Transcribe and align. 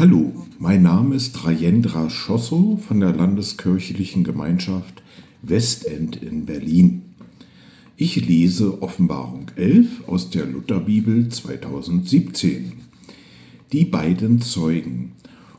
Hallo, 0.00 0.32
mein 0.58 0.80
Name 0.80 1.14
ist 1.14 1.44
Rajendra 1.44 2.08
Schosso 2.08 2.78
von 2.88 3.00
der 3.00 3.12
Landeskirchlichen 3.12 4.24
Gemeinschaft 4.24 5.02
Westend 5.42 6.16
in 6.16 6.46
Berlin. 6.46 7.02
Ich 7.98 8.26
lese 8.26 8.82
Offenbarung 8.82 9.50
11 9.56 10.08
aus 10.08 10.30
der 10.30 10.46
Lutherbibel 10.46 11.28
2017. 11.28 12.72
Die 13.74 13.84
beiden 13.84 14.40
Zeugen. 14.40 15.12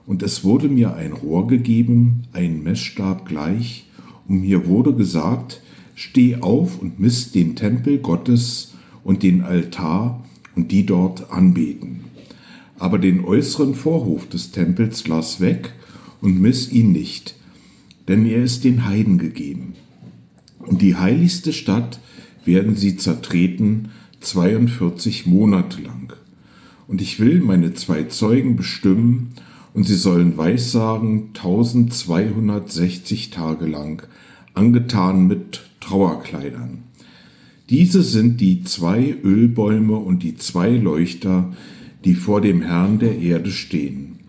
Und 0.08 0.24
es 0.24 0.44
wurde 0.44 0.70
mir 0.70 0.96
ein 0.96 1.14
Rohr 1.14 1.46
gegeben, 1.46 2.24
ein 2.34 2.64
Messstab 2.64 3.28
gleich, 3.28 3.86
und 4.28 4.42
mir 4.42 4.66
wurde 4.66 4.96
gesagt, 4.96 5.62
steh 5.94 6.38
auf 6.38 6.82
und 6.82 7.00
misst 7.00 7.36
den 7.36 7.56
Tempel 7.56 8.00
Gottes 8.00 8.74
und 9.04 9.22
den 9.22 9.44
Altar 9.44 10.26
und 10.56 10.72
die 10.72 10.88
dort 10.88 11.30
anbeten 11.30 12.11
aber 12.82 12.98
den 12.98 13.24
äußeren 13.24 13.76
Vorhof 13.76 14.28
des 14.28 14.50
Tempels 14.50 15.08
lass 15.08 15.40
weg 15.40 15.74
und 16.20 16.42
miss 16.42 16.72
ihn 16.72 16.92
nicht, 16.92 17.36
denn 18.08 18.26
er 18.26 18.44
ist 18.44 18.64
den 18.64 18.86
Heiden 18.86 19.20
gegeben. 19.20 19.76
Und 20.58 20.82
die 20.82 20.96
heiligste 20.96 21.54
Stadt 21.54 22.00
werden 22.44 22.76
sie 22.76 22.98
zertreten 22.98 23.90
42 24.22 25.28
Monate 25.28 25.80
lang. 25.80 26.14
Und 26.88 27.04
ich 27.04 27.20
will 27.20 27.42
meine 27.42 27.76
zwei 27.76 28.06
Zeugen 28.06 28.56
bestimmen, 28.56 29.34
und 29.74 29.84
sie 29.86 29.96
sollen 29.96 30.36
Weissagen 30.36 31.30
1260 31.36 33.30
Tage 33.30 33.68
lang, 33.68 34.08
angetan 34.56 35.28
mit 35.28 35.62
Trauerkleidern. 35.82 36.80
Diese 37.70 38.02
sind 38.02 38.42
die 38.42 38.64
zwei 38.64 39.16
Ölbäume 39.24 39.98
und 39.98 40.24
die 40.24 40.36
zwei 40.36 40.72
Leuchter, 40.72 41.54
die 42.06 42.16
vor 42.16 42.42
dem 42.42 42.62
Herrn 42.62 43.00
der 43.00 43.18
Erde 43.20 43.52
stehen. 43.52 44.20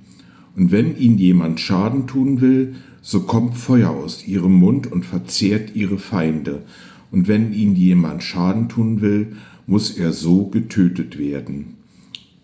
Und 0.57 0.71
wenn 0.71 0.97
ihnen 0.97 1.19
jemand 1.19 1.61
Schaden 1.61 2.07
tun 2.07 2.41
will, 2.41 2.75
so 3.01 3.21
kommt 3.21 3.57
Feuer 3.57 3.91
aus 3.91 4.27
ihrem 4.27 4.53
Mund 4.53 4.91
und 4.91 5.05
verzehrt 5.05 5.75
ihre 5.75 5.99
Feinde. 5.99 6.63
Und 7.11 7.29
wenn 7.29 7.53
ihnen 7.53 7.75
jemand 7.75 8.23
Schaden 8.23 8.69
tun 8.69 9.01
will, 9.01 9.33
muss 9.67 9.91
er 9.91 10.13
so 10.13 10.47
getötet 10.47 11.19
werden. 11.19 11.77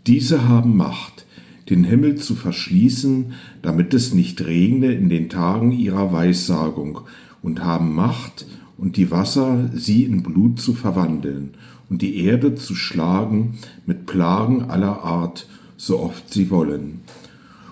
Diese 0.07 0.49
haben 0.49 0.77
Macht, 0.77 1.27
den 1.69 1.85
Himmel 1.85 2.17
zu 2.17 2.35
verschließen, 2.35 3.33
damit 3.61 3.93
es 3.93 4.15
nicht 4.15 4.45
regne 4.47 4.93
in 4.93 5.09
den 5.09 5.29
Tagen 5.29 5.73
ihrer 5.73 6.13
Weissagung, 6.13 7.01
und 7.43 7.63
haben 7.63 7.95
Macht, 7.95 8.47
und 8.79 8.97
die 8.97 9.11
Wasser 9.11 9.71
sie 9.75 10.05
in 10.05 10.23
Blut 10.23 10.61
zu 10.61 10.73
verwandeln 10.73 11.51
und 11.91 12.03
die 12.03 12.25
Erde 12.25 12.55
zu 12.55 12.75
schlagen 12.75 13.59
mit 13.87 14.07
Plagen 14.07 14.65
aller 14.71 15.03
Art, 15.03 15.47
so 15.77 16.01
oft 16.01 16.33
sie 16.33 16.51
wollen. 16.51 17.01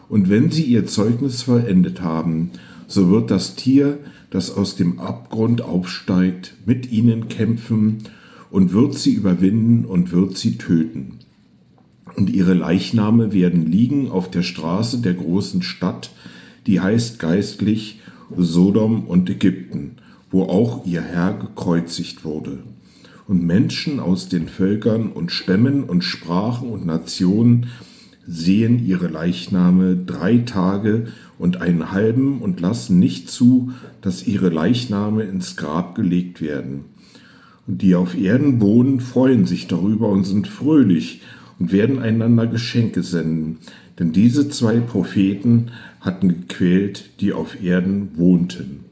Und 0.09 0.31
wenn 0.31 0.51
sie 0.51 0.63
ihr 0.63 0.87
Zeugnis 0.87 1.43
vollendet 1.43 2.01
haben, 2.01 2.51
so 2.87 3.11
wird 3.11 3.31
das 3.31 3.57
Tier, 3.57 3.99
das 4.31 4.51
aus 4.51 4.77
dem 4.77 5.01
Abgrund 5.01 5.63
aufsteigt, 5.63 6.55
mit 6.65 6.93
ihnen 6.93 7.29
kämpfen 7.29 7.99
und 8.51 8.73
wird 8.73 8.95
sie 8.95 9.13
überwinden 9.13 9.85
und 9.85 10.13
wird 10.13 10.37
sie 10.37 10.57
töten. 10.57 11.19
Und 12.15 12.31
ihre 12.31 12.55
Leichname 12.55 13.33
werden 13.33 13.67
liegen 13.67 14.11
auf 14.11 14.31
der 14.31 14.43
Straße 14.43 14.99
der 14.99 15.15
großen 15.15 15.63
Stadt, 15.63 16.11
die 16.67 16.81
heißt 16.81 17.19
geistlich 17.19 18.01
Sodom 18.37 19.07
und 19.07 19.29
Ägypten, 19.29 19.97
wo 20.31 20.45
auch 20.45 20.87
ihr 20.87 21.03
Herr 21.03 21.35
gekreuzigt 21.35 22.25
wurde 22.25 22.63
und 23.29 23.45
Menschen 23.45 24.01
aus 24.01 24.29
den 24.29 24.49
Völkern 24.49 25.11
und 25.11 25.33
Stämmen 25.33 25.85
und 25.85 26.03
Sprachen 26.03 26.69
und 26.71 26.87
Nationen 26.87 27.67
sehen 28.27 28.85
ihre 28.85 29.09
Leichname 29.09 29.97
drei 29.97 30.39
Tage 30.39 31.09
und 31.39 31.61
einen 31.61 31.93
halben 31.93 32.41
und 32.41 32.61
lassen 32.61 32.99
nicht 32.99 33.31
zu, 33.31 33.73
dass 34.01 34.27
ihre 34.27 34.49
Leichname 34.49 35.23
ins 35.25 35.57
Grab 35.57 35.95
gelegt 35.95 36.41
werden. 36.41 36.87
Und 37.67 37.83
die 37.83 37.95
auf 37.95 38.17
Erden 38.17 38.61
wohnen, 38.61 39.01
freuen 39.01 39.45
sich 39.45 39.67
darüber 39.67 40.09
und 40.09 40.25
sind 40.25 40.49
fröhlich 40.49 41.23
und 41.59 41.73
werden 41.73 41.99
einander 42.01 42.47
Geschenke 42.47 43.03
senden, 43.03 43.59
denn 43.99 44.13
diese 44.13 44.49
zwei 44.49 44.79
Propheten 44.79 45.71
hatten 46.01 46.29
gequält, 46.29 47.11
die 47.21 47.33
auf 47.33 47.63
Erden 47.63 48.11
wohnten. 48.17 48.85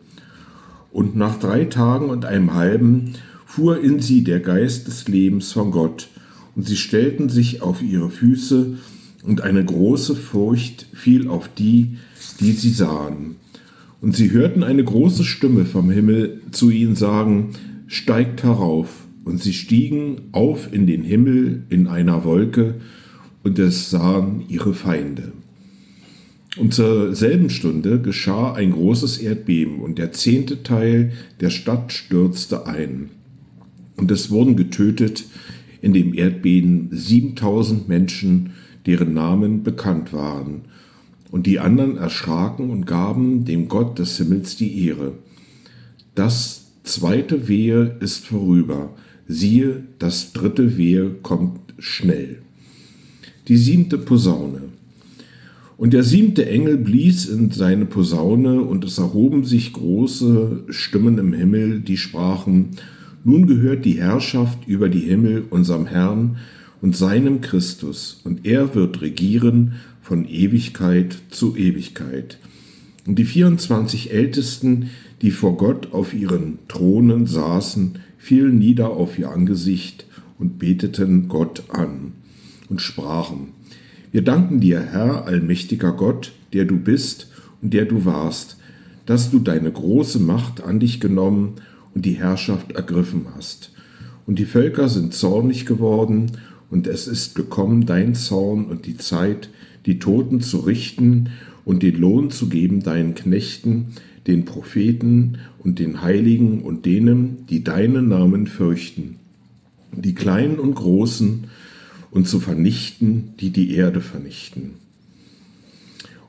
Und 0.92 1.16
nach 1.16 1.38
drei 1.38 1.64
Tagen 1.64 2.08
und 2.08 2.24
einem 2.24 2.54
halben 2.54 3.14
fuhr 3.54 3.80
in 3.80 4.00
sie 4.00 4.24
der 4.24 4.40
Geist 4.40 4.88
des 4.88 5.06
Lebens 5.06 5.52
von 5.52 5.70
Gott, 5.70 6.08
und 6.56 6.66
sie 6.66 6.76
stellten 6.76 7.28
sich 7.28 7.62
auf 7.62 7.82
ihre 7.82 8.10
Füße, 8.10 8.78
und 9.22 9.42
eine 9.42 9.64
große 9.64 10.16
Furcht 10.16 10.86
fiel 10.92 11.28
auf 11.28 11.48
die, 11.56 11.98
die 12.40 12.50
sie 12.50 12.70
sahen. 12.70 13.36
Und 14.00 14.16
sie 14.16 14.32
hörten 14.32 14.64
eine 14.64 14.82
große 14.82 15.22
Stimme 15.22 15.66
vom 15.66 15.88
Himmel 15.88 16.42
zu 16.50 16.70
ihnen 16.70 16.96
sagen, 16.96 17.50
steigt 17.86 18.42
herauf. 18.42 18.88
Und 19.24 19.40
sie 19.40 19.54
stiegen 19.54 20.22
auf 20.32 20.72
in 20.72 20.86
den 20.86 21.02
Himmel 21.04 21.62
in 21.70 21.86
einer 21.86 22.24
Wolke, 22.24 22.74
und 23.44 23.58
es 23.60 23.88
sahen 23.88 24.42
ihre 24.48 24.74
Feinde. 24.74 25.32
Und 26.56 26.74
zur 26.74 27.14
selben 27.14 27.50
Stunde 27.50 28.00
geschah 28.00 28.52
ein 28.52 28.72
großes 28.72 29.18
Erdbeben, 29.18 29.78
und 29.78 29.98
der 29.98 30.10
zehnte 30.10 30.64
Teil 30.64 31.12
der 31.40 31.50
Stadt 31.50 31.92
stürzte 31.92 32.66
ein. 32.66 33.10
Und 33.96 34.10
es 34.10 34.30
wurden 34.30 34.56
getötet 34.56 35.24
in 35.80 35.92
dem 35.92 36.14
Erdbeben 36.14 36.88
7000 36.90 37.88
Menschen, 37.88 38.50
deren 38.86 39.14
Namen 39.14 39.62
bekannt 39.62 40.12
waren. 40.12 40.62
Und 41.30 41.46
die 41.46 41.58
anderen 41.58 41.96
erschraken 41.96 42.70
und 42.70 42.86
gaben 42.86 43.44
dem 43.44 43.68
Gott 43.68 43.98
des 43.98 44.16
Himmels 44.18 44.56
die 44.56 44.86
Ehre. 44.86 45.12
Das 46.14 46.66
zweite 46.84 47.48
Wehe 47.48 47.96
ist 48.00 48.26
vorüber. 48.26 48.94
Siehe, 49.26 49.84
das 49.98 50.32
dritte 50.32 50.76
Wehe 50.76 51.10
kommt 51.22 51.60
schnell. 51.78 52.38
Die 53.48 53.56
siebte 53.56 53.98
Posaune. 53.98 54.62
Und 55.76 55.92
der 55.92 56.04
siebte 56.04 56.46
Engel 56.48 56.76
blies 56.76 57.26
in 57.26 57.50
seine 57.50 57.84
Posaune, 57.84 58.62
und 58.62 58.84
es 58.84 58.98
erhoben 58.98 59.44
sich 59.44 59.72
große 59.72 60.64
Stimmen 60.68 61.18
im 61.18 61.32
Himmel, 61.32 61.80
die 61.80 61.96
sprachen, 61.96 62.70
nun 63.24 63.46
gehört 63.46 63.84
die 63.84 63.98
Herrschaft 64.00 64.68
über 64.68 64.88
die 64.88 65.00
Himmel 65.00 65.44
unserem 65.50 65.86
Herrn 65.86 66.36
und 66.80 66.94
seinem 66.94 67.40
Christus, 67.40 68.20
und 68.24 68.46
er 68.46 68.74
wird 68.74 69.00
regieren 69.00 69.72
von 70.02 70.28
Ewigkeit 70.28 71.16
zu 71.30 71.56
Ewigkeit. 71.56 72.38
Und 73.06 73.18
die 73.18 73.24
24 73.24 74.12
Ältesten, 74.12 74.90
die 75.22 75.30
vor 75.30 75.56
Gott 75.56 75.92
auf 75.92 76.12
ihren 76.12 76.58
Thronen 76.68 77.26
saßen, 77.26 77.98
fielen 78.18 78.58
nieder 78.58 78.90
auf 78.90 79.18
ihr 79.18 79.30
Angesicht 79.30 80.06
und 80.38 80.58
beteten 80.58 81.28
Gott 81.28 81.64
an 81.68 82.12
und 82.68 82.82
sprachen, 82.82 83.48
wir 84.12 84.22
danken 84.22 84.60
dir, 84.60 84.80
Herr, 84.80 85.26
allmächtiger 85.26 85.92
Gott, 85.92 86.32
der 86.52 86.66
du 86.66 86.76
bist 86.76 87.32
und 87.62 87.74
der 87.74 87.84
du 87.84 88.04
warst, 88.04 88.58
dass 89.06 89.30
du 89.30 89.38
deine 89.38 89.72
große 89.72 90.20
Macht 90.20 90.62
an 90.62 90.78
dich 90.78 91.00
genommen 91.00 91.54
und 91.94 92.04
die 92.04 92.12
Herrschaft 92.12 92.72
ergriffen 92.72 93.26
hast. 93.34 93.72
Und 94.26 94.38
die 94.38 94.46
Völker 94.46 94.88
sind 94.88 95.14
zornig 95.14 95.66
geworden, 95.66 96.32
und 96.70 96.86
es 96.86 97.06
ist 97.06 97.34
gekommen 97.34 97.86
dein 97.86 98.14
Zorn 98.14 98.64
und 98.64 98.86
die 98.86 98.96
Zeit, 98.96 99.48
die 99.86 99.98
Toten 99.98 100.40
zu 100.40 100.58
richten 100.58 101.28
und 101.64 101.82
den 101.82 101.96
Lohn 101.96 102.30
zu 102.30 102.48
geben 102.48 102.82
deinen 102.82 103.14
Knechten, 103.14 103.88
den 104.26 104.44
Propheten 104.44 105.38
und 105.58 105.78
den 105.78 106.02
Heiligen 106.02 106.62
und 106.62 106.86
denen, 106.86 107.46
die 107.48 107.62
deinen 107.62 108.08
Namen 108.08 108.46
fürchten, 108.46 109.16
die 109.92 110.14
Kleinen 110.14 110.58
und 110.58 110.74
Großen, 110.74 111.44
und 112.10 112.28
zu 112.28 112.38
vernichten, 112.38 113.34
die 113.40 113.50
die 113.50 113.74
Erde 113.74 114.00
vernichten. 114.00 114.74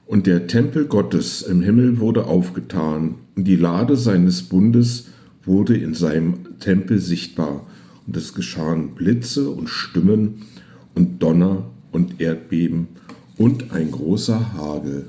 Und 0.08 0.26
der 0.26 0.48
Tempel 0.48 0.86
Gottes 0.86 1.44
im 1.44 1.62
Himmel 1.62 2.00
wurde 2.00 2.26
aufgetan, 2.26 3.16
und 3.36 3.46
die 3.46 3.56
Lade 3.56 3.96
seines 3.96 4.42
Bundes 4.44 5.10
wurde 5.46 5.78
in 5.78 5.94
seinem 5.94 6.60
Tempel 6.60 7.00
sichtbar, 7.00 7.66
und 8.08 8.16
es 8.18 8.34
geschahen 8.34 8.96
Blitze 8.96 9.50
und 9.50 9.68
Stimmen 9.68 10.44
und 10.94 11.24
Donner 11.24 11.66
und 11.92 12.22
Erdbeben 12.22 12.88
und 13.38 13.72
ein 13.72 13.92
großer 13.92 14.54
Hagel. 14.54 15.08